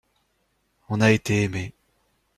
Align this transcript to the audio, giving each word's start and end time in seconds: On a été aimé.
On 0.89 0.99
a 0.99 1.11
été 1.11 1.43
aimé. 1.43 1.75